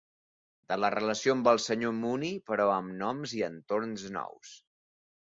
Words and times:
De 0.71 0.77
la 0.79 0.89
relació 0.95 1.35
amb 1.35 1.51
el 1.53 1.61
senyor 1.67 1.95
Mooney, 1.99 2.33
però 2.51 2.69
amb 2.79 2.99
noms 3.05 3.39
i 3.41 3.47
entorns 3.53 4.11
nous. 4.21 4.61